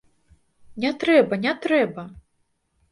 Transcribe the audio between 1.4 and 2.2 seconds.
не трэба!